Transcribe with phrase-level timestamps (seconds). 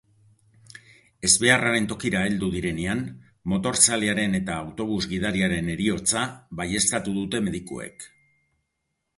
[1.27, 3.03] Ezbeharraren tokira heldu direnean,
[3.53, 6.27] motorzalearen eta autobus-gidariaren heriotza
[6.63, 8.11] baieztatu dute medikuek.